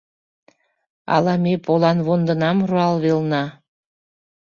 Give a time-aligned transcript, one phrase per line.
[1.15, 3.43] Ала ме поланвондынам руал велна